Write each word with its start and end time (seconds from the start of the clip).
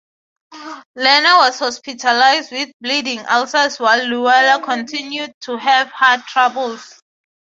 Lerner 0.97 1.37
was 1.37 1.59
hospitalized 1.59 2.51
with 2.51 2.71
bleeding 2.81 3.19
ulcers 3.29 3.79
while 3.79 4.01
Loewe 4.03 4.59
continued 4.63 5.31
to 5.41 5.57
have 5.57 5.89
heart 5.91 6.21
troubles. 6.25 6.99